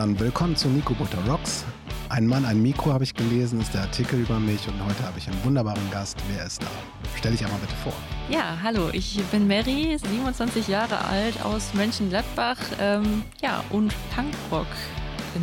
[0.00, 1.62] Dann willkommen zu Nico Butter Rocks.
[2.08, 5.18] Ein Mann, ein Mikro habe ich gelesen, ist der Artikel über mich und heute habe
[5.18, 6.16] ich einen wunderbaren Gast.
[6.32, 6.68] Wer ist da?
[7.18, 7.92] Stell dich einmal bitte vor.
[8.30, 14.68] Ja, hallo, ich bin Mary, 27 Jahre alt aus Mönchengladbach ähm, ja, und Punkrock.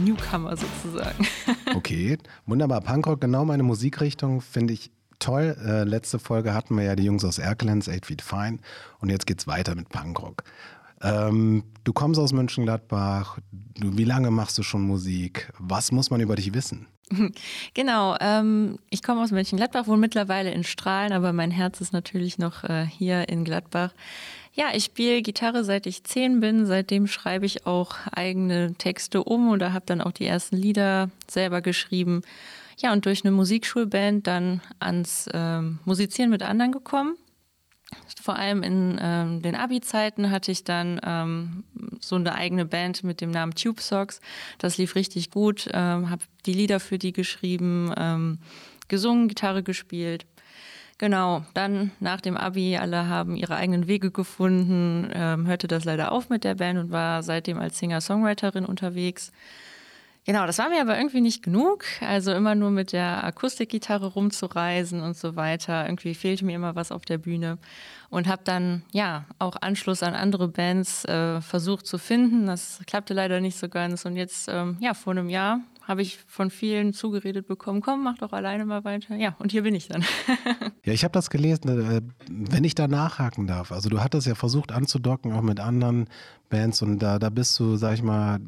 [0.03, 1.27] Newcomer sozusagen.
[1.75, 2.17] Okay,
[2.47, 2.81] wunderbar.
[2.81, 4.89] Punkrock, genau meine Musikrichtung, finde ich
[5.19, 5.55] toll.
[5.63, 8.57] Äh, letzte Folge hatten wir ja die Jungs aus Erkelenz, 8 Feet Fine.
[8.99, 10.43] Und jetzt geht's weiter mit Punkrock.
[11.01, 13.37] Ähm, du kommst aus Mönchengladbach.
[13.51, 15.51] Du, wie lange machst du schon Musik?
[15.59, 16.87] Was muss man über dich wissen?
[17.73, 22.37] Genau, ähm, ich komme aus Mönchengladbach, wohne mittlerweile in Strahlen, aber mein Herz ist natürlich
[22.37, 23.93] noch äh, hier in Gladbach.
[24.53, 26.65] Ja, ich spiele Gitarre seit ich zehn bin.
[26.65, 31.61] Seitdem schreibe ich auch eigene Texte um oder habe dann auch die ersten Lieder selber
[31.61, 32.23] geschrieben.
[32.79, 37.15] Ja, und durch eine Musikschulband dann ans ähm, Musizieren mit anderen gekommen.
[38.21, 41.63] Vor allem in ähm, den Abi-Zeiten hatte ich dann ähm,
[42.01, 44.19] so eine eigene Band mit dem Namen Tube Socks.
[44.57, 45.69] Das lief richtig gut.
[45.71, 48.39] Ähm, habe die Lieder für die geschrieben, ähm,
[48.89, 50.25] gesungen, Gitarre gespielt.
[50.97, 56.11] Genau, dann nach dem Abi, alle haben ihre eigenen Wege gefunden, ähm, hörte das leider
[56.11, 59.31] auf mit der Band und war seitdem als Singer-Songwriterin unterwegs.
[60.27, 61.85] Genau, das war mir aber irgendwie nicht genug.
[62.01, 65.85] Also immer nur mit der Akustikgitarre rumzureisen und so weiter.
[65.85, 67.57] Irgendwie fehlte mir immer was auf der Bühne.
[68.09, 72.45] Und habe dann ja auch Anschluss an andere Bands äh, versucht zu finden.
[72.45, 74.03] Das klappte leider nicht so ganz.
[74.03, 78.17] Und jetzt, ähm, ja, vor einem Jahr habe ich von vielen zugeredet bekommen, komm, mach
[78.17, 79.15] doch alleine mal weiter.
[79.15, 80.03] Ja, und hier bin ich dann.
[80.85, 83.71] ja, ich habe das gelesen, äh, wenn ich da nachhaken darf.
[83.71, 86.09] Also du hattest ja versucht anzudocken, auch mit anderen
[86.49, 88.39] Bands und da, da bist du, sag ich mal,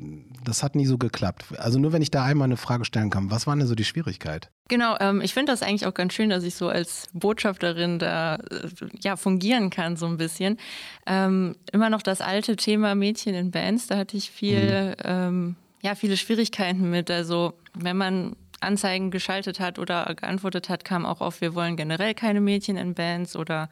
[0.43, 1.45] das hat nie so geklappt.
[1.57, 3.85] Also nur wenn ich da einmal eine Frage stellen kann, was war denn so die
[3.85, 4.51] Schwierigkeit?
[4.67, 8.35] Genau, ähm, ich finde das eigentlich auch ganz schön, dass ich so als Botschafterin da
[8.35, 8.67] äh,
[9.01, 10.57] ja, fungieren kann, so ein bisschen.
[11.05, 14.89] Ähm, immer noch das alte Thema Mädchen in Bands, da hatte ich viel...
[14.89, 14.95] Mhm.
[15.05, 17.09] Ähm, ja, viele Schwierigkeiten mit.
[17.09, 22.13] Also wenn man Anzeigen geschaltet hat oder geantwortet hat, kam auch auf, wir wollen generell
[22.13, 23.69] keine Mädchen in Bands oder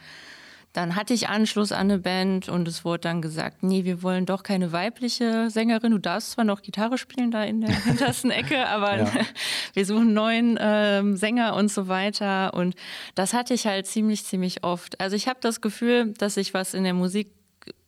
[0.77, 4.27] dann hatte ich Anschluss an eine Band und es wurde dann gesagt, nee, wir wollen
[4.27, 5.91] doch keine weibliche Sängerin.
[5.91, 9.11] Du darfst zwar noch Gitarre spielen da in der hintersten Ecke, aber ja.
[9.73, 12.53] wir suchen einen neuen ähm, Sänger und so weiter.
[12.53, 12.75] Und
[13.15, 15.01] das hatte ich halt ziemlich, ziemlich oft.
[15.01, 17.31] Also ich habe das Gefühl, dass sich was in der Musik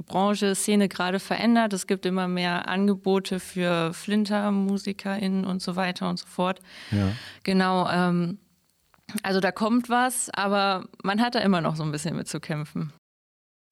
[0.09, 1.71] Branche, Szene gerade verändert.
[1.71, 6.59] Es gibt immer mehr Angebote für Flinter-MusikerInnen und so weiter und so fort.
[6.91, 7.13] Ja.
[7.43, 7.89] Genau.
[7.89, 8.39] Ähm,
[9.23, 12.41] also da kommt was, aber man hat da immer noch so ein bisschen mit zu
[12.41, 12.91] kämpfen.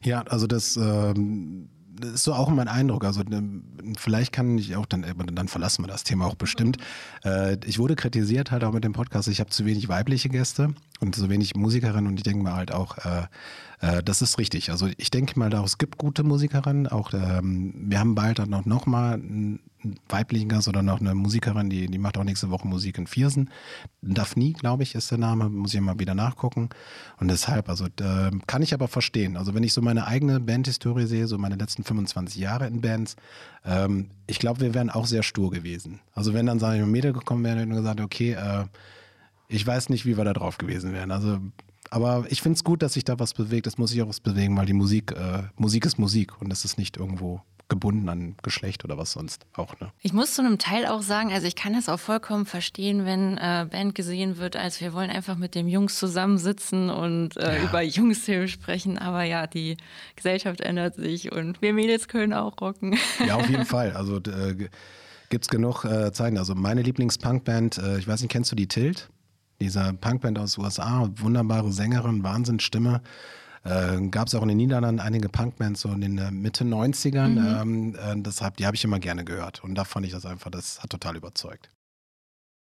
[0.04, 3.04] Ja, also das, ähm, das ist so auch mein Eindruck.
[3.04, 3.62] Also ne,
[3.98, 6.78] vielleicht kann ich auch dann, dann verlassen wir das Thema auch bestimmt.
[7.24, 10.74] Äh, ich wurde kritisiert halt auch mit dem Podcast, ich habe zu wenig weibliche Gäste
[11.00, 13.28] und zu wenig Musikerinnen und ich denke mal halt auch, äh,
[13.82, 14.72] äh, das ist richtig.
[14.72, 16.88] Also ich denke mal, es gibt gute Musikerinnen.
[16.88, 19.20] Auch ähm, wir haben bald dann noch, noch mal
[20.10, 23.50] weiblichen Gast oder noch eine Musikerin, die, die macht auch nächste Woche Musik in Viersen.
[24.02, 25.50] Daphne, glaube ich, ist der Name.
[25.50, 26.70] Muss ich mal wieder nachgucken.
[27.20, 29.38] Und deshalb, also äh, kann ich aber verstehen.
[29.38, 33.16] Also wenn ich so meine eigene Bandhistorie sehe, so meine letzten 25 Jahre in Bands,
[33.66, 36.00] ähm, ich glaube, wir wären auch sehr stur gewesen.
[36.14, 38.66] Also wenn dann, sage ich, Mädel gekommen wäre und gesagt, okay, äh,
[39.48, 41.12] ich weiß nicht, wie wir da drauf gewesen wären.
[41.12, 41.40] Also
[41.90, 43.68] aber ich finde es gut, dass sich da was bewegt.
[43.68, 46.66] Es muss sich auch was bewegen, weil die Musik, äh, Musik ist Musik und das
[46.66, 49.80] ist nicht irgendwo gebunden an Geschlecht oder was sonst auch.
[49.80, 49.92] Ne?
[50.02, 53.38] Ich muss zu einem Teil auch sagen, also ich kann das auch vollkommen verstehen, wenn
[53.38, 57.64] äh, Band gesehen wird, als wir wollen einfach mit dem Jungs zusammensitzen und äh, ja.
[57.64, 58.98] über Jungsthemen sprechen.
[58.98, 59.78] Aber ja, die
[60.16, 62.98] Gesellschaft ändert sich und wir Mädels können auch rocken.
[63.26, 63.92] Ja, auf jeden Fall.
[63.92, 64.70] Also äh,
[65.30, 66.38] gibt es genug äh, Zeichen.
[66.38, 69.10] Also meine Lieblings-Punkband, äh, ich weiß nicht, kennst du die Tilt?
[69.60, 73.02] dieser Punkband aus den USA, wunderbare Sängerin, Wahnsinnsstimme.
[73.64, 77.28] Äh, Gab es auch in den Niederlanden einige Punkbands so in den äh, Mitte 90ern.
[77.30, 77.96] Mhm.
[77.96, 79.64] Ähm, äh, deshalb, die habe ich immer gerne gehört.
[79.64, 81.70] Und da fand ich das einfach, das hat total überzeugt.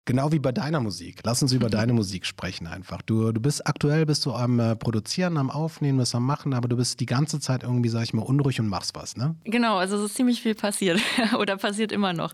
[0.07, 1.21] Genau wie bei deiner Musik.
[1.25, 1.71] Lass uns über mhm.
[1.73, 3.03] deine Musik sprechen einfach.
[3.03, 6.69] Du, du bist aktuell bist du am äh, Produzieren, am Aufnehmen, bist am Machen, aber
[6.69, 9.37] du bist die ganze Zeit irgendwie, sag ich mal, unruhig und machst was, ne?
[9.45, 11.01] Genau, also es ist ziemlich viel passiert
[11.39, 12.33] oder passiert immer noch.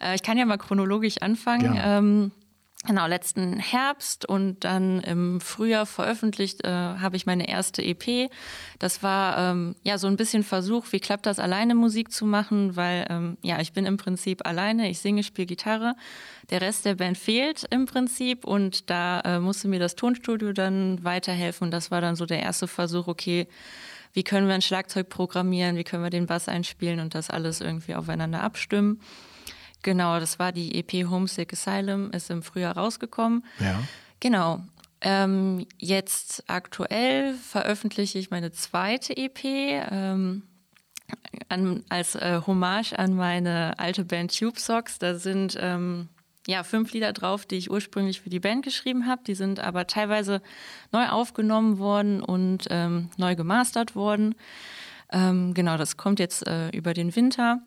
[0.00, 1.74] Äh, ich kann ja mal chronologisch anfangen.
[1.74, 1.98] Ja.
[1.98, 2.32] Ähm,
[2.86, 8.30] Genau, letzten Herbst und dann im Frühjahr veröffentlicht äh, habe ich meine erste EP.
[8.78, 12.76] Das war ähm, ja so ein bisschen Versuch, wie klappt das alleine Musik zu machen,
[12.76, 15.94] weil ähm, ja, ich bin im Prinzip alleine, ich singe, spiele Gitarre.
[16.48, 21.04] Der Rest der Band fehlt im Prinzip und da äh, musste mir das Tonstudio dann
[21.04, 23.46] weiterhelfen und das war dann so der erste Versuch, okay,
[24.14, 27.60] wie können wir ein Schlagzeug programmieren, wie können wir den Bass einspielen und das alles
[27.60, 29.00] irgendwie aufeinander abstimmen.
[29.82, 33.44] Genau, das war die EP Homesick Asylum, ist im Frühjahr rausgekommen.
[33.58, 33.82] Ja.
[34.20, 34.60] Genau.
[35.00, 39.44] Ähm, jetzt aktuell veröffentliche ich meine zweite EP.
[39.44, 40.42] Ähm,
[41.48, 44.98] an, als äh, Hommage an meine alte Band Tube Socks.
[44.98, 46.08] Da sind ähm,
[46.46, 49.22] ja fünf Lieder drauf, die ich ursprünglich für die Band geschrieben habe.
[49.26, 50.42] Die sind aber teilweise
[50.92, 54.34] neu aufgenommen worden und ähm, neu gemastert worden.
[55.12, 57.60] Ähm, genau, das kommt jetzt äh, über den Winter.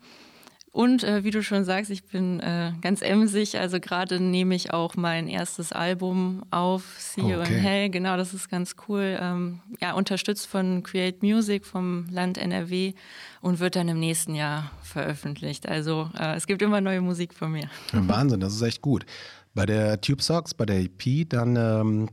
[0.74, 3.56] Und äh, wie du schon sagst, ich bin äh, ganz emsig.
[3.60, 7.54] Also gerade nehme ich auch mein erstes Album auf, See You okay.
[7.54, 7.90] in Hell.
[7.90, 9.16] Genau, das ist ganz cool.
[9.20, 12.94] Ähm, ja, unterstützt von Create Music vom Land NRW
[13.40, 15.68] und wird dann im nächsten Jahr veröffentlicht.
[15.68, 17.70] Also äh, es gibt immer neue Musik von mir.
[17.92, 19.06] Wahnsinn, das ist echt gut.
[19.54, 22.08] Bei der Tube Socks, bei der EP, dann ähm,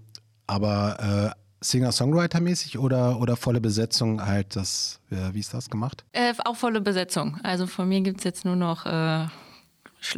[0.46, 6.04] aber äh, Singer-Songwriter-mäßig oder, oder volle Besetzung halt das, wie ist das gemacht?
[6.12, 7.40] Äh, auch volle Besetzung.
[7.44, 9.28] Also von mir gibt es jetzt nur noch äh,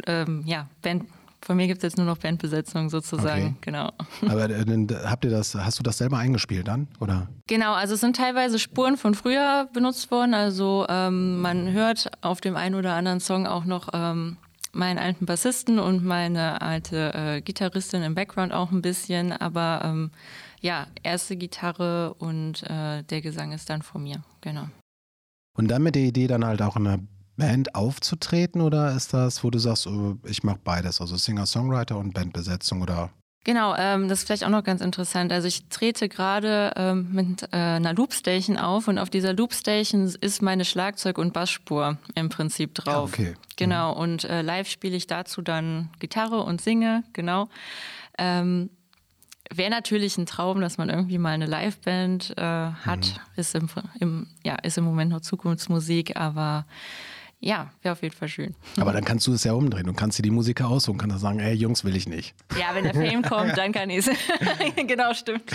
[0.06, 1.04] ähm, ja, Band.
[1.42, 3.54] Von mir gibt jetzt nur noch Bandbesetzung sozusagen, okay.
[3.60, 3.92] genau.
[4.26, 4.64] Aber äh,
[5.04, 6.88] habt ihr das, hast du das selber eingespielt dann?
[7.00, 7.28] Oder?
[7.46, 10.32] Genau, also es sind teilweise Spuren von früher benutzt worden.
[10.32, 14.38] Also ähm, man hört auf dem einen oder anderen Song auch noch ähm,
[14.72, 20.10] meinen alten Bassisten und meine alte äh, Gitarristin im Background auch ein bisschen, aber ähm,
[20.64, 24.66] ja, erste Gitarre und äh, der Gesang ist dann von mir, genau.
[25.56, 27.02] Und dann mit der Idee, dann halt auch in einer
[27.36, 32.14] Band aufzutreten oder ist das, wo du sagst, oh, ich mache beides, also Singer-Songwriter und
[32.14, 33.10] Bandbesetzung oder?
[33.44, 35.30] Genau, ähm, das ist vielleicht auch noch ganz interessant.
[35.30, 40.40] Also ich trete gerade ähm, mit äh, einer Loopstation auf und auf dieser Loopstation ist
[40.40, 43.18] meine Schlagzeug- und Bassspur im Prinzip drauf.
[43.18, 43.34] Ja, okay.
[43.56, 44.00] Genau, mhm.
[44.00, 47.50] und äh, live spiele ich dazu dann Gitarre und singe, genau.
[48.16, 48.70] Ähm,
[49.56, 52.98] Wäre natürlich ein Traum, dass man irgendwie mal eine Liveband äh, hat.
[52.98, 53.40] Mhm.
[53.40, 53.68] Ist, im,
[54.00, 56.66] im, ja, ist im Moment noch Zukunftsmusik, aber
[57.40, 58.54] ja, wäre auf jeden Fall schön.
[58.80, 61.40] Aber dann kannst du es ja umdrehen und kannst dir die Musiker aussuchen, kannst sagen,
[61.40, 62.34] ey Jungs, will ich nicht.
[62.58, 64.10] Ja, wenn der Fame kommt, dann kann ich es.
[64.86, 65.52] genau, stimmt.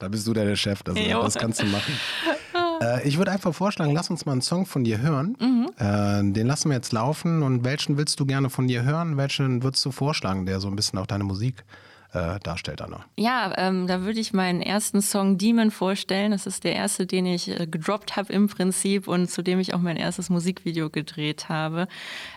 [0.00, 1.92] Da bist du der Chef, das, das kannst du machen.
[2.80, 5.36] Äh, ich würde einfach vorschlagen, lass uns mal einen Song von dir hören.
[5.40, 5.70] Mhm.
[5.78, 7.42] Äh, den lassen wir jetzt laufen.
[7.42, 9.16] Und welchen willst du gerne von dir hören?
[9.16, 11.64] Welchen würdest du vorschlagen, der so ein bisschen auch deine Musik
[12.12, 13.04] äh, darstellt, Anna.
[13.16, 16.30] Ja, ähm, da würde ich meinen ersten Song Demon vorstellen.
[16.30, 19.74] Das ist der erste, den ich äh, gedroppt habe im Prinzip und zu dem ich
[19.74, 21.86] auch mein erstes Musikvideo gedreht habe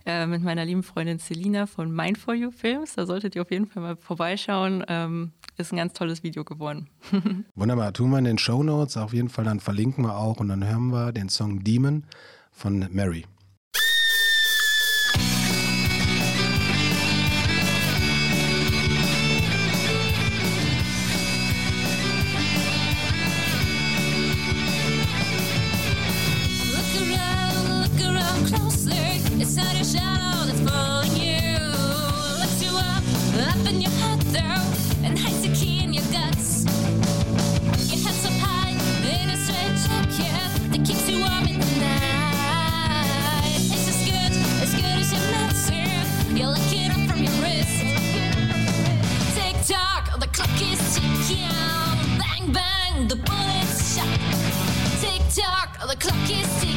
[0.06, 2.95] äh, mit meiner lieben Freundin Selina von Mind for You Films.
[2.95, 4.83] Da solltet ihr auf jeden Fall mal vorbeischauen.
[4.88, 6.88] Ähm, ist ein ganz tolles Video geworden.
[7.56, 7.94] Wunderbar.
[7.94, 10.68] Tun wir in den Show Notes auf jeden Fall, dann verlinken wir auch und dann
[10.68, 12.03] hören wir den Song Demon
[12.51, 13.25] von Mary.
[55.62, 56.70] dark, the clock is still.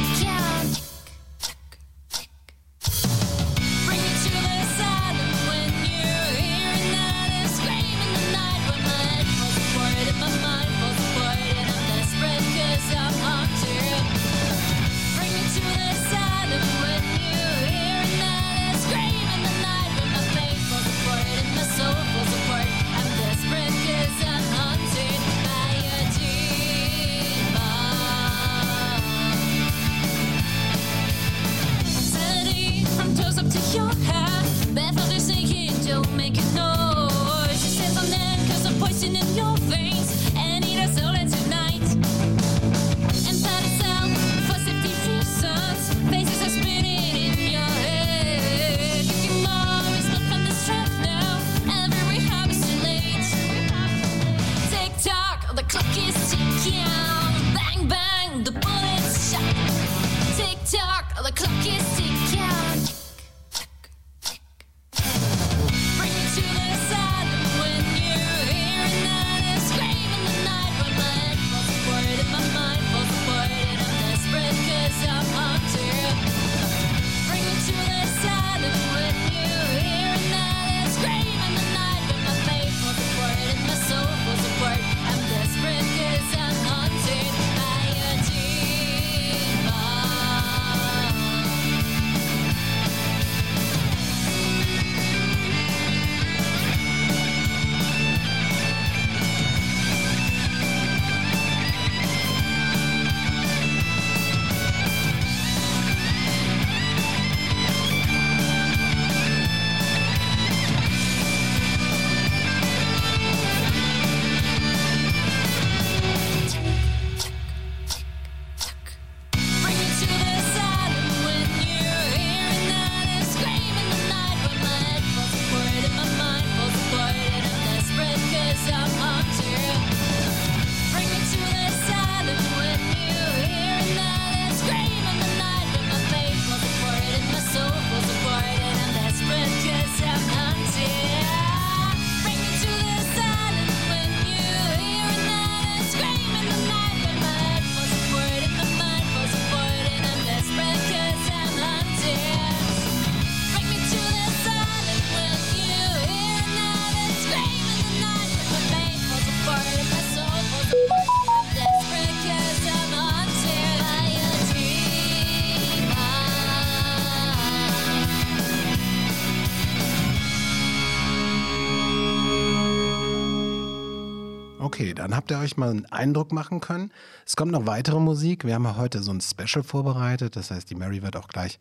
[175.05, 176.91] Dann habt ihr euch mal einen Eindruck machen können.
[177.27, 178.43] Es kommt noch weitere Musik.
[178.43, 180.35] Wir haben heute so ein Special vorbereitet.
[180.35, 181.59] Das heißt, die Mary wird auch gleich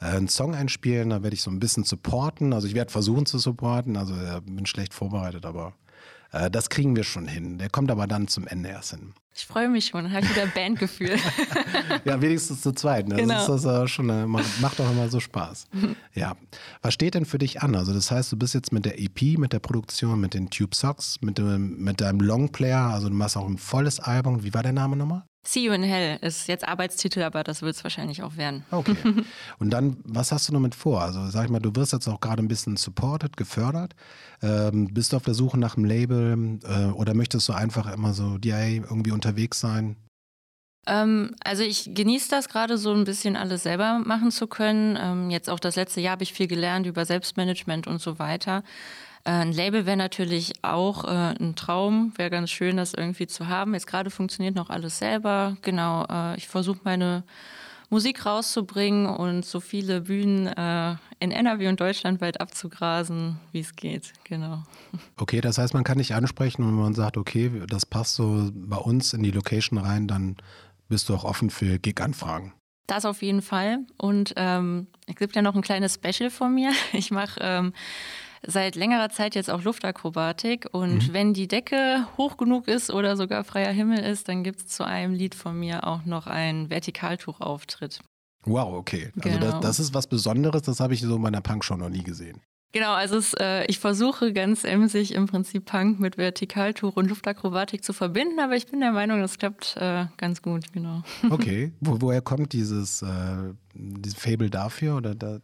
[0.00, 1.10] äh, einen Song einspielen.
[1.10, 2.52] Da werde ich so ein bisschen supporten.
[2.52, 3.96] Also ich werde versuchen zu supporten.
[3.96, 5.72] Also äh, bin schlecht vorbereitet, aber
[6.34, 7.58] äh, das kriegen wir schon hin.
[7.58, 9.14] Der kommt aber dann zum Ende erst hin.
[9.36, 11.16] Ich freue mich schon, habe wieder Bandgefühl.
[12.04, 13.08] ja, wenigstens zu zweit.
[13.08, 13.16] Ne?
[13.16, 13.34] Genau.
[13.34, 15.66] Das ist das schon, äh, macht doch immer so Spaß.
[16.14, 16.36] ja.
[16.82, 17.74] Was steht denn für dich an?
[17.74, 20.74] Also, das heißt, du bist jetzt mit der EP, mit der Produktion, mit den Tube
[20.74, 24.44] Socks, mit, dem, mit deinem Longplayer, also du machst auch ein volles Album.
[24.44, 25.24] Wie war der Name nochmal?
[25.46, 28.64] See You in Hell ist jetzt Arbeitstitel, aber das wird es wahrscheinlich auch werden.
[28.70, 28.96] Okay.
[29.58, 31.02] Und dann, was hast du damit vor?
[31.02, 33.94] Also sag ich mal, du wirst jetzt auch gerade ein bisschen supported, gefördert.
[34.42, 38.14] Ähm, bist du auf der Suche nach einem Label äh, oder möchtest du einfach immer
[38.14, 39.96] so DA irgendwie unterwegs sein?
[40.86, 44.98] Ähm, also ich genieße das gerade so ein bisschen alles selber machen zu können.
[45.00, 48.62] Ähm, jetzt auch das letzte Jahr habe ich viel gelernt über Selbstmanagement und so weiter.
[49.24, 53.48] Äh, ein Label wäre natürlich auch äh, ein Traum, wäre ganz schön, das irgendwie zu
[53.48, 53.74] haben.
[53.74, 55.56] Jetzt gerade funktioniert noch alles selber.
[55.62, 57.24] Genau, äh, ich versuche meine
[57.90, 64.12] Musik rauszubringen und so viele Bühnen äh, in NRW und deutschlandweit abzugrasen, wie es geht.
[64.24, 64.62] Genau.
[65.16, 68.50] Okay, das heißt, man kann dich ansprechen und wenn man sagt, okay, das passt so
[68.52, 70.36] bei uns in die Location rein, dann
[70.88, 72.52] bist du auch offen für Gig-Anfragen.
[72.86, 73.78] Das auf jeden Fall.
[73.96, 76.72] Und ähm, es gibt ja noch ein kleines Special von mir.
[76.92, 77.72] Ich mache ähm,
[78.46, 80.68] seit längerer Zeit jetzt auch Luftakrobatik.
[80.72, 81.12] Und mhm.
[81.12, 84.84] wenn die Decke hoch genug ist oder sogar freier Himmel ist, dann gibt es zu
[84.84, 88.00] einem Lied von mir auch noch einen Vertikaltuchauftritt.
[88.46, 89.10] Wow, okay.
[89.16, 89.50] Also genau.
[89.52, 92.40] das, das, ist was Besonderes, das habe ich so in meiner Punk-Show noch nie gesehen.
[92.74, 97.84] Genau, also es, äh, ich versuche ganz emsig im Prinzip Punk mit Vertikaltuch und Luftakrobatik
[97.84, 101.04] zu verbinden, aber ich bin der Meinung, das klappt äh, ganz gut, genau.
[101.30, 104.96] Okay, Wo, woher kommt dieses, äh, dieses Fable dafür?
[104.96, 105.38] Oder da,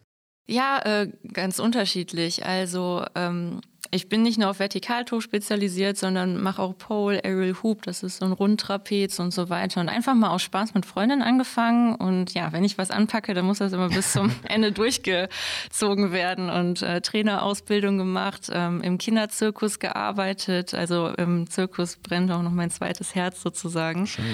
[0.51, 2.45] ja, äh, ganz unterschiedlich.
[2.45, 3.61] Also ähm,
[3.93, 8.19] ich bin nicht nur auf Vertikaltuch spezialisiert, sondern mache auch Pole, Aerial Hoop, das ist
[8.19, 9.81] so ein Rundtrapez und so weiter.
[9.81, 11.97] Und einfach mal aus Spaß mit Freundinnen angefangen.
[11.97, 16.51] Und ja, wenn ich was anpacke, dann muss das immer bis zum Ende durchgezogen werden.
[16.51, 20.73] Und äh, Trainerausbildung gemacht, ähm, im Kinderzirkus gearbeitet.
[20.73, 24.07] Also im Zirkus brennt auch noch mein zweites Herz sozusagen.
[24.07, 24.25] Schön.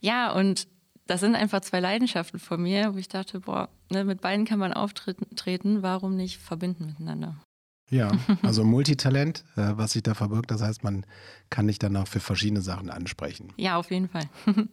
[0.00, 0.66] Ja, und
[1.12, 4.58] das sind einfach zwei Leidenschaften von mir, wo ich dachte, boah, ne, mit beiden kann
[4.58, 7.36] man auftreten, warum nicht verbinden miteinander?
[7.90, 8.10] Ja,
[8.42, 10.50] also Multitalent, äh, was sich da verbirgt.
[10.50, 11.04] Das heißt, man
[11.50, 13.52] kann dich dann auch für verschiedene Sachen ansprechen.
[13.58, 14.22] Ja, auf jeden Fall.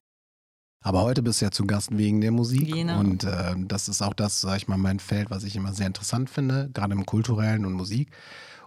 [0.81, 2.73] Aber heute bist du ja zu Gast wegen der Musik.
[2.73, 3.01] Genau.
[3.01, 5.87] Und äh, das ist auch das, sag ich mal, mein Feld, was ich immer sehr
[5.87, 8.11] interessant finde, gerade im kulturellen und Musik.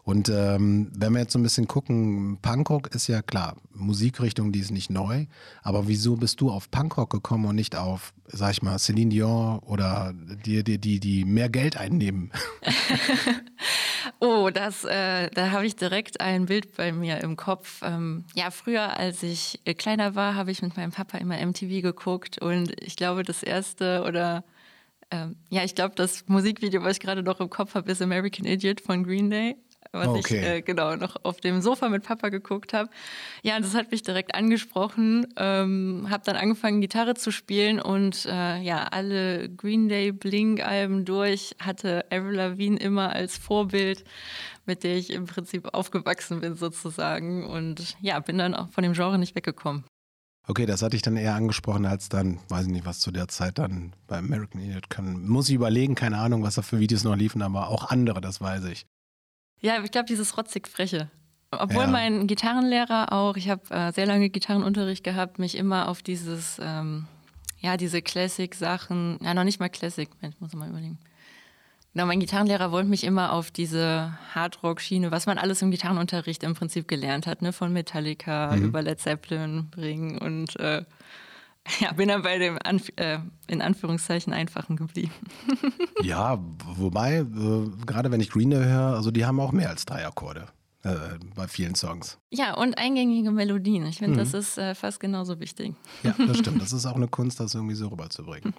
[0.05, 4.59] Und ähm, wenn wir jetzt so ein bisschen gucken, Punkrock ist ja klar, Musikrichtung, die
[4.59, 5.27] ist nicht neu.
[5.63, 9.61] Aber wieso bist du auf Punkrock gekommen und nicht auf, sag ich mal, Celine Dion
[9.61, 12.33] oder die, die, die, die mehr Geld einnehmen?
[14.19, 17.81] oh, das, äh, da habe ich direkt ein Bild bei mir im Kopf.
[17.85, 21.81] Ähm, ja, früher, als ich äh, kleiner war, habe ich mit meinem Papa immer MTV
[21.81, 24.43] geguckt und ich glaube, das erste oder
[25.13, 28.47] ähm, ja, ich glaube, das Musikvideo, was ich gerade noch im Kopf habe, ist American
[28.47, 29.57] Idiot von Green Day
[29.93, 30.39] was okay.
[30.39, 32.91] ich äh, genau noch auf dem Sofa mit Papa geguckt habe.
[33.43, 35.27] Ja, das hat mich direkt angesprochen.
[35.37, 41.55] Ähm, habe dann angefangen, Gitarre zu spielen und äh, ja, alle Green Day Blink-Alben durch
[41.59, 44.05] hatte Avril Lavigne immer als Vorbild,
[44.67, 47.47] mit der ich im Prinzip aufgewachsen bin sozusagen.
[47.47, 49.85] Und ja, bin dann auch von dem Genre nicht weggekommen.
[50.49, 53.29] Okay, das hatte ich dann eher angesprochen, als dann, weiß ich nicht, was zu der
[53.29, 55.29] Zeit dann bei American Idiot kann.
[55.29, 58.41] Muss ich überlegen, keine Ahnung, was da für Videos noch liefen, aber auch andere, das
[58.41, 58.87] weiß ich.
[59.63, 61.09] Ja, ich glaube, dieses rotzig Freche.
[61.53, 61.91] Obwohl ja.
[61.91, 67.07] mein Gitarrenlehrer auch, ich habe äh, sehr lange Gitarrenunterricht gehabt, mich immer auf dieses, ähm,
[67.61, 70.99] ja, diese Classic-Sachen, ja, noch nicht mal Classic, Mensch, muss ich mal überlegen.
[71.93, 76.55] Genau, mein Gitarrenlehrer wollte mich immer auf diese Hardrock-Schiene, was man alles im Gitarrenunterricht im
[76.55, 78.65] Prinzip gelernt hat, ne, von Metallica mhm.
[78.65, 80.85] über Led Zeppelin bringen und äh,
[81.81, 85.13] ja, bin dann bei dem Anf äh, in Anführungszeichen einfachen geblieben.
[86.03, 86.39] ja,
[86.77, 90.07] wobei, äh, gerade wenn ich Green Day höre, also die haben auch mehr als drei
[90.07, 90.49] Akkorde
[90.85, 90.97] äh,
[91.37, 92.19] bei vielen Songs.
[92.31, 93.87] Ja, und eingängige Melodien.
[93.87, 94.19] Ich finde, mhm.
[94.19, 95.75] das ist äh, fast genauso wichtig.
[96.03, 96.53] Ja, das stimmt.
[96.63, 98.55] Das ist auch eine Kunst, das irgendwie so rüberzubringen.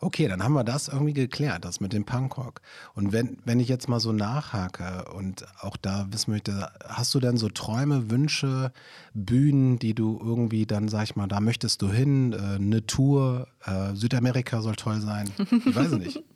[0.00, 2.60] Okay, dann haben wir das irgendwie geklärt, das mit dem Punkrock.
[2.94, 7.20] Und wenn, wenn ich jetzt mal so nachhake und auch da wissen möchte, hast du
[7.20, 8.72] denn so Träume, Wünsche,
[9.14, 13.48] Bühnen, die du irgendwie dann, sag ich mal, da möchtest du hin, äh, eine Tour,
[13.64, 15.30] äh, Südamerika soll toll sein?
[15.66, 16.22] Ich weiß nicht.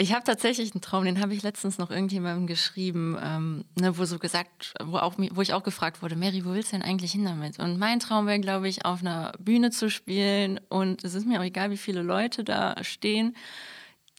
[0.00, 4.04] Ich habe tatsächlich einen Traum, den habe ich letztens noch irgendjemandem geschrieben, ähm, ne, wo
[4.04, 7.10] so gesagt, wo, auch, wo ich auch gefragt wurde, Mary, wo willst du denn eigentlich
[7.10, 7.58] hin damit?
[7.58, 11.40] Und mein Traum wäre, glaube ich, auf einer Bühne zu spielen und es ist mir
[11.40, 13.34] auch egal, wie viele Leute da stehen,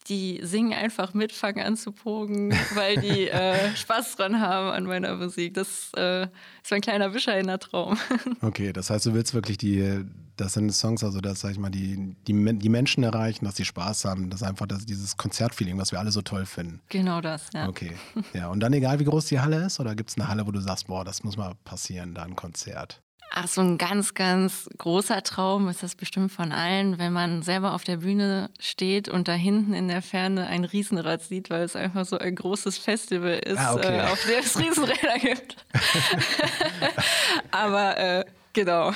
[0.10, 4.84] die singen einfach mit, fangen an zu pogen, weil die äh, Spaß dran haben an
[4.86, 5.54] meiner Musik.
[5.54, 7.98] Das äh, ist mein kleiner bescheidener Traum.
[8.42, 10.06] Okay, das heißt, du willst wirklich die,
[10.38, 13.66] das sind Songs, also dass, sag ich mal, die, die, die Menschen erreichen, dass sie
[13.66, 16.82] Spaß haben, das ist einfach das, dieses Konzertfeeling, was wir alle so toll finden.
[16.89, 17.68] Genau das, ja.
[17.68, 17.92] Okay,
[18.34, 18.48] ja.
[18.48, 20.62] Und dann egal, wie groß die Halle ist, oder gibt es eine Halle, wo du
[20.62, 23.01] sagst, boah, das muss mal passieren, da ein Konzert?
[23.32, 27.74] Ach, so ein ganz, ganz großer Traum ist das bestimmt von allen, wenn man selber
[27.74, 31.76] auf der Bühne steht und da hinten in der Ferne ein Riesenrad sieht, weil es
[31.76, 33.98] einfach so ein großes Festival ist, ah, okay.
[33.98, 35.56] äh, auf dem es Riesenräder gibt.
[37.52, 38.94] Aber äh, genau.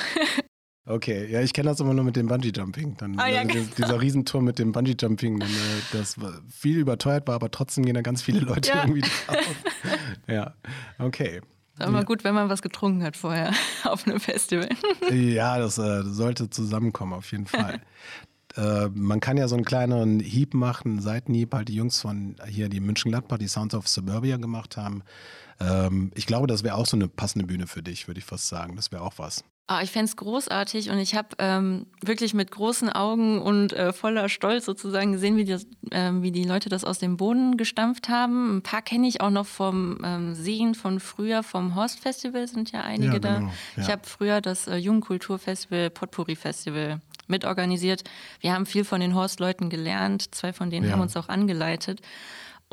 [0.85, 2.97] Okay, ja, ich kenne das immer nur mit dem Bungee-Jumping.
[3.17, 3.65] ah, ja, genau.
[3.77, 5.45] Dieser Riesenturm mit dem Bungee-Jumping, äh,
[5.93, 6.15] das
[6.49, 8.81] viel überteuert war, aber trotzdem gehen da ganz viele Leute ja.
[8.81, 9.55] irgendwie drauf.
[10.27, 10.53] ja,
[10.99, 11.39] okay.
[11.73, 12.03] Ist immer ja.
[12.03, 13.51] gut, wenn man was getrunken hat vorher
[13.83, 14.69] auf einem Festival.
[15.11, 17.81] ja, das äh, sollte zusammenkommen, auf jeden Fall.
[18.57, 22.35] äh, man kann ja so einen kleineren Hieb machen, einen Seitenhieb, halt die Jungs von
[22.47, 25.01] hier, die München-Gladbach, die Sounds of Suburbia gemacht haben.
[25.59, 28.47] Ähm, ich glaube, das wäre auch so eine passende Bühne für dich, würde ich fast
[28.47, 28.75] sagen.
[28.75, 29.43] Das wäre auch was.
[29.69, 33.93] Oh, ich fände es großartig und ich habe ähm, wirklich mit großen Augen und äh,
[33.93, 35.53] voller Stolz sozusagen gesehen, wie die,
[35.91, 38.57] äh, wie die Leute das aus dem Boden gestampft haben.
[38.57, 42.73] Ein paar kenne ich auch noch vom ähm, Sehen von früher, vom Horst Festival sind
[42.73, 43.35] ja einige ja, da.
[43.35, 43.83] Genau, ja.
[43.83, 48.03] Ich habe früher das äh, Jugendkulturfestival, Potpourri Festival mitorganisiert.
[48.41, 50.35] Wir haben viel von den Horst-Leuten gelernt.
[50.35, 50.91] Zwei von denen ja.
[50.91, 52.01] haben uns auch angeleitet.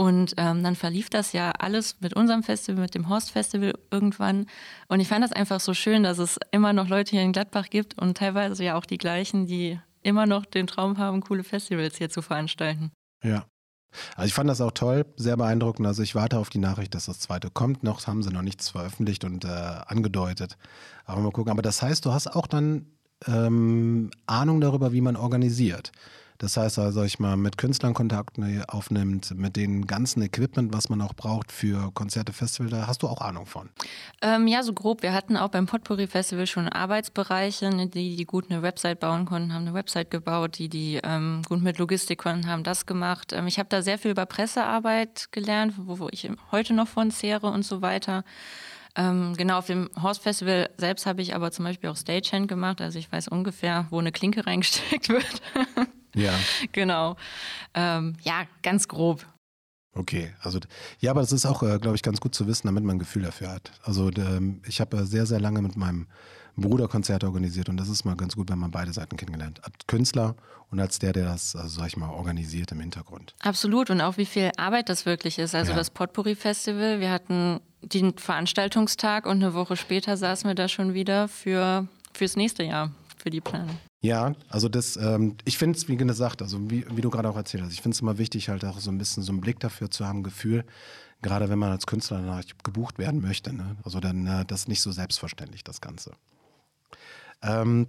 [0.00, 4.46] Und ähm, dann verlief das ja alles mit unserem Festival, mit dem Horst Festival irgendwann.
[4.88, 7.68] Und ich fand das einfach so schön, dass es immer noch Leute hier in Gladbach
[7.68, 11.98] gibt und teilweise ja auch die gleichen, die immer noch den Traum haben, coole Festivals
[11.98, 12.92] hier zu veranstalten.
[13.22, 13.44] Ja.
[14.16, 15.86] Also ich fand das auch toll, sehr beeindruckend.
[15.86, 17.82] Also ich warte auf die Nachricht, dass das zweite kommt.
[17.82, 20.56] Noch haben sie noch nichts veröffentlicht und äh, angedeutet.
[21.04, 21.52] Aber mal gucken.
[21.52, 22.86] Aber das heißt, du hast auch dann
[23.26, 25.92] ähm, Ahnung darüber, wie man organisiert.
[26.40, 31.03] Das heißt also, ich mal mit Künstlern Kontakt aufnimmt, mit dem ganzen Equipment, was man
[31.03, 33.68] auch braucht für Konzerte, Festivals, da hast du auch Ahnung von.
[34.22, 35.03] Ähm, ja, so grob.
[35.03, 39.26] Wir hatten auch beim Potpourri Festival schon Arbeitsbereiche, ne, die, die gut eine Website bauen
[39.26, 43.35] konnten, haben eine Website gebaut, die, die ähm, gut mit Logistik konnten, haben das gemacht.
[43.35, 47.11] Ähm, ich habe da sehr viel über Pressearbeit gelernt, wo, wo ich heute noch von
[47.11, 48.24] zehre und so weiter.
[48.96, 52.81] Ähm, genau, auf dem Horse Festival selbst habe ich aber zum Beispiel auch Stagehand gemacht.
[52.81, 55.42] Also ich weiß ungefähr, wo eine Klinke reingesteckt wird.
[56.14, 56.33] Ja.
[56.73, 57.16] genau.
[57.75, 59.25] Ähm, ja, ganz grob.
[59.92, 60.61] Okay, also
[61.01, 63.01] ja, aber das ist auch, äh, glaube ich, ganz gut zu wissen, damit man ein
[63.01, 63.73] Gefühl dafür hat.
[63.83, 66.07] Also ähm, ich habe äh, sehr, sehr lange mit meinem
[66.57, 69.73] Bruder Konzerte organisiert und das ist mal ganz gut, wenn man beide Seiten kennengelernt hat.
[69.88, 70.37] Künstler
[70.70, 73.35] und als der, der das, also sag ich mal, organisiert im Hintergrund.
[73.40, 75.55] Absolut und auch wie viel Arbeit das wirklich ist.
[75.55, 75.79] Also ja.
[75.79, 80.94] das Potpourri Festival, wir hatten den Veranstaltungstag und eine Woche später saßen wir da schon
[80.94, 83.79] wieder für fürs nächste Jahr, für die Planung.
[84.02, 87.36] Ja, also das, ähm, ich finde es, wie gesagt, also wie, wie du gerade auch
[87.36, 89.60] erzählt hast, ich finde es immer wichtig, halt auch so ein bisschen so einen Blick
[89.60, 90.64] dafür zu haben, Gefühl,
[91.20, 93.52] gerade wenn man als Künstler danach gebucht werden möchte.
[93.52, 93.76] Ne?
[93.84, 96.12] Also dann, äh, das ist nicht so selbstverständlich, das Ganze.
[97.42, 97.88] Ähm,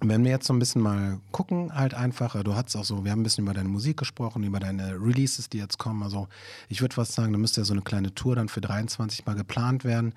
[0.00, 3.04] wenn wir jetzt so ein bisschen mal gucken, halt einfach, äh, du hast auch so,
[3.04, 6.02] wir haben ein bisschen über deine Musik gesprochen, über deine Releases, die jetzt kommen.
[6.02, 6.28] Also
[6.68, 9.34] ich würde fast sagen, da müsste ja so eine kleine Tour dann für 23 mal
[9.34, 10.14] geplant werden.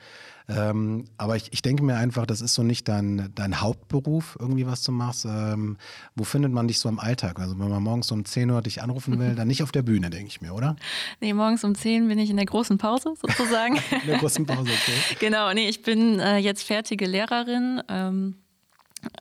[0.50, 4.66] Ähm, aber ich, ich denke mir einfach, das ist so nicht dein, dein Hauptberuf, irgendwie
[4.66, 5.24] was du machst.
[5.24, 5.78] Ähm,
[6.16, 7.40] wo findet man dich so im Alltag?
[7.40, 10.10] Also wenn man morgens um 10 Uhr dich anrufen will, dann nicht auf der Bühne,
[10.10, 10.76] denke ich mir, oder?
[11.22, 13.76] Nee, morgens um 10 bin ich in der großen Pause sozusagen.
[14.02, 15.16] in der großen Pause, okay.
[15.20, 17.82] genau, nee, ich bin äh, jetzt fertige Lehrerin.
[17.88, 18.36] Ähm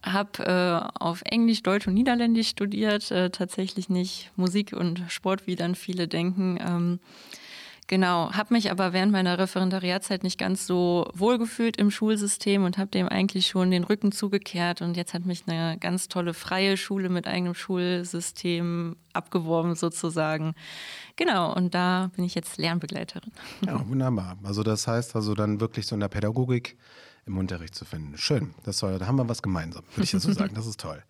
[0.03, 5.57] habe äh, auf Englisch, Deutsch und Niederländisch studiert, äh, tatsächlich nicht Musik und Sport, wie
[5.57, 6.59] dann viele denken.
[6.61, 7.01] Ähm,
[7.87, 12.91] genau, habe mich aber während meiner Referendariatzeit nicht ganz so wohlgefühlt im Schulsystem und habe
[12.91, 14.83] dem eigentlich schon den Rücken zugekehrt.
[14.83, 20.55] Und jetzt hat mich eine ganz tolle freie Schule mit eigenem Schulsystem abgeworben sozusagen.
[21.17, 23.33] Genau, und da bin ich jetzt Lernbegleiterin.
[23.67, 24.39] Ja, wunderbar.
[24.43, 26.77] Also das heißt also dann wirklich so in der Pädagogik
[27.29, 28.17] im Unterricht zu finden.
[28.19, 30.55] Schön, das soll, da haben wir was gemeinsam, würde ich so sagen.
[30.55, 31.03] Das ist toll.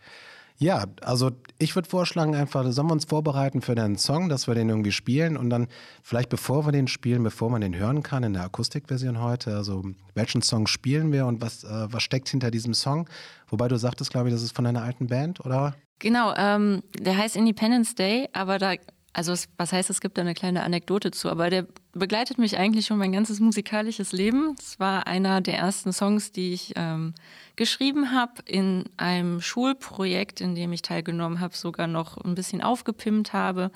[0.60, 4.56] Ja, also ich würde vorschlagen, einfach, sollen wir uns vorbereiten für deinen Song, dass wir
[4.56, 5.68] den irgendwie spielen und dann
[6.02, 9.84] vielleicht bevor wir den spielen, bevor man den hören kann in der Akustikversion heute, also
[10.14, 13.08] welchen Song spielen wir und was, äh, was steckt hinter diesem Song?
[13.46, 15.76] Wobei du sagtest, glaube ich, das ist von einer alten Band, oder?
[16.00, 18.74] Genau, ähm, der heißt Independence Day, aber da
[19.12, 22.58] also es, was heißt, es gibt da eine kleine Anekdote zu, aber der begleitet mich
[22.58, 24.54] eigentlich schon mein ganzes musikalisches Leben.
[24.58, 27.14] Es war einer der ersten Songs, die ich ähm,
[27.56, 33.32] geschrieben habe in einem Schulprojekt, in dem ich teilgenommen habe, sogar noch ein bisschen aufgepimpt
[33.32, 33.70] habe.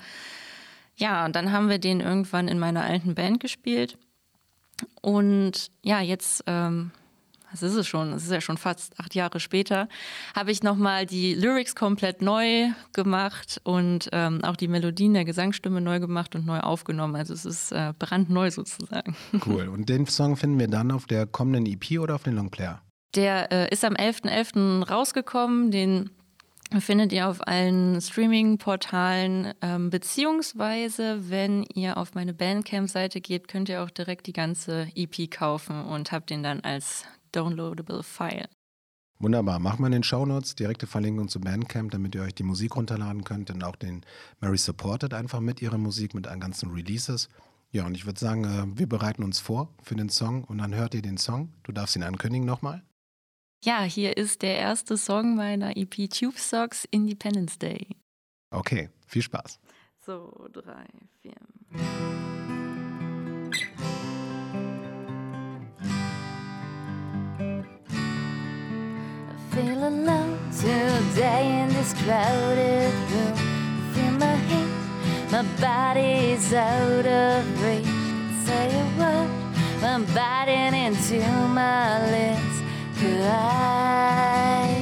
[0.95, 3.97] Ja, und dann haben wir den irgendwann in meiner alten Band gespielt.
[5.01, 6.91] Und ja, jetzt ähm,
[7.53, 9.87] das ist es schon, das ist ja schon fast acht Jahre später,
[10.35, 15.79] habe ich nochmal die Lyrics komplett neu gemacht und ähm, auch die Melodien der Gesangsstimme
[15.79, 17.15] neu gemacht und neu aufgenommen.
[17.15, 19.15] Also es ist äh, brandneu sozusagen.
[19.45, 19.67] Cool.
[19.73, 22.81] Und den Song finden wir dann auf der kommenden EP oder auf den Longplayer?
[23.15, 24.83] Der äh, ist am 11.11.
[24.83, 24.89] .11.
[24.89, 25.71] rausgekommen.
[25.71, 26.09] Den
[26.79, 29.53] findet ihr auf allen Streaming-Portalen.
[29.61, 35.29] Ähm, beziehungsweise, wenn ihr auf meine Bandcamp-Seite geht, könnt ihr auch direkt die ganze EP
[35.29, 38.47] kaufen und habt den dann als downloadable File.
[39.19, 39.59] Wunderbar.
[39.59, 43.23] Machen wir in den Shownotes direkte Verlinkung zu Bandcamp, damit ihr euch die Musik runterladen
[43.23, 44.05] könnt und auch den
[44.41, 47.29] Mary supportet einfach mit ihrer Musik, mit den ganzen Releases.
[47.71, 50.75] Ja, und ich würde sagen, äh, wir bereiten uns vor für den Song und dann
[50.75, 51.53] hört ihr den Song.
[51.63, 52.83] Du darfst ihn ankündigen nochmal.
[53.63, 57.87] Ja, hier ist der erste Song meiner EP Tube Socks Independence Day.
[58.51, 59.59] Okay, viel Spaß.
[60.05, 60.85] So, drei,
[61.21, 61.33] vier.
[69.53, 73.33] Feel alone today in this crowded room.
[73.35, 77.85] I feel my heat, my body's out of reach.
[78.45, 79.29] Say a word,
[79.83, 81.19] I'm biting into
[81.53, 82.55] my lips.
[82.97, 84.72] Could I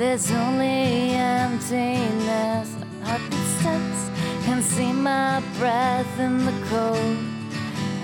[0.00, 2.74] there's only emptiness.
[3.02, 4.00] Heartbeat stops,
[4.46, 7.18] can see my breath in the cold.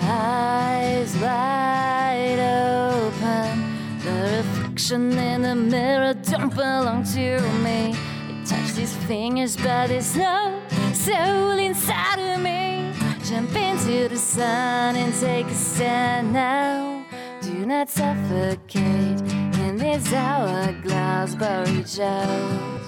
[0.03, 3.99] Eyes wide open.
[4.05, 7.95] The reflection in the mirror don't belong to me.
[8.29, 10.61] It touch these fingers, but there's no
[10.93, 12.93] soul inside of me.
[13.25, 17.07] Jump into the sun and take a stand now.
[17.41, 19.46] Do not suffocate
[19.87, 22.81] in this hourglass, but reach out.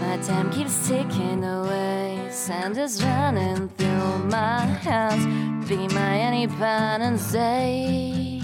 [0.00, 5.24] My time keeps ticking away, sand is running through my hands.
[5.68, 8.42] Be my independence day.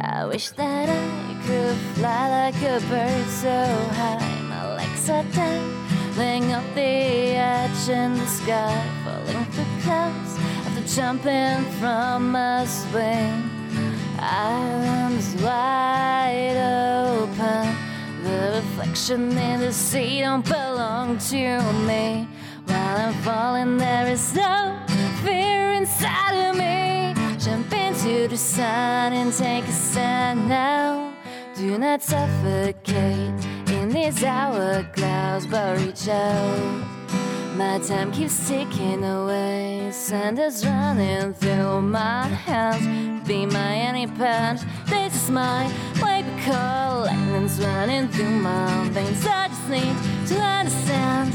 [0.00, 3.64] I wish that I could fly like a bird so
[3.98, 4.40] high.
[4.48, 11.64] My legs are dangling up the edge in the sky, falling through clouds after jumping
[11.78, 13.51] from a swing.
[14.22, 17.76] Islands wide open.
[18.22, 22.28] The reflection in the sea don't belong to me.
[22.66, 24.78] While I'm falling, there is no
[25.24, 27.14] fear inside of me.
[27.36, 31.12] Jump into the sun and take a stand now.
[31.56, 36.91] Do not suffocate in this hourglass, but reach out.
[37.56, 43.28] My time keeps ticking away, sand is running through my hands.
[43.28, 45.66] Be my any punch, this is my
[46.02, 47.04] wake up call.
[47.04, 49.26] Lightning's running through my veins.
[49.26, 49.96] I just need
[50.28, 51.32] to understand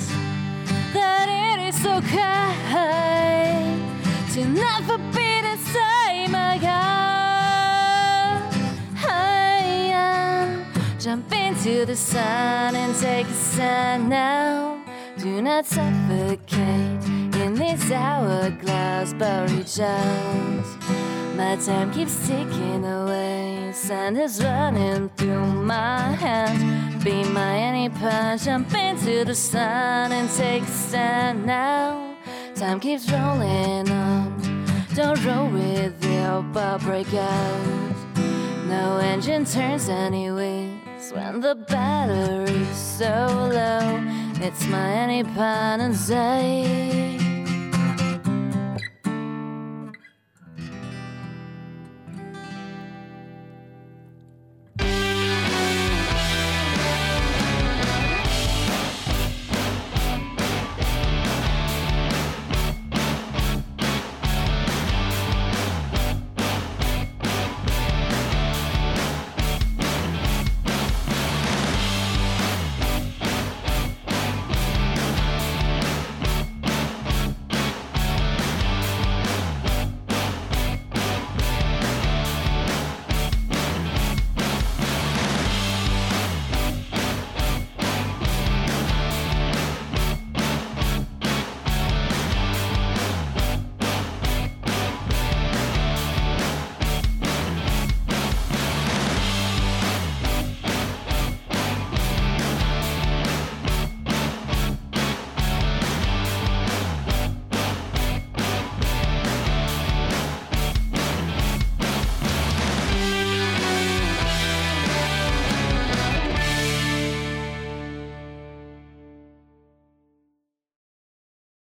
[0.94, 2.58] that it is okay
[4.34, 6.68] to never be the same again.
[9.06, 9.62] I
[9.94, 10.66] am
[11.00, 14.77] jump into the sun and take a stand now.
[15.20, 17.04] Do not suffocate
[17.42, 20.66] in this hourglass, but reach out.
[21.36, 27.04] My time keeps ticking away, sand is running through my hands.
[27.04, 32.16] Be my any punch, jump into the sun and take a stand now.
[32.54, 37.96] Time keeps rolling on, don't roll with it, but break out.
[38.68, 44.27] No engine turns anyways when the battery's so low.
[44.40, 47.27] It's my independence day.